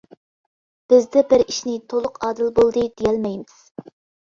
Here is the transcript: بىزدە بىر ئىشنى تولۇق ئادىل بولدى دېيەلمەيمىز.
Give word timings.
بىزدە 0.93 1.23
بىر 1.35 1.43
ئىشنى 1.43 1.77
تولۇق 1.95 2.19
ئادىل 2.29 2.51
بولدى 2.59 2.89
دېيەلمەيمىز. 3.03 3.65